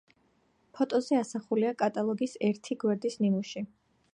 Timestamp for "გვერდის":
2.85-3.19